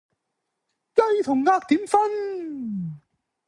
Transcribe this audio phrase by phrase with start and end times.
[0.95, 2.91] 雞同鴨點分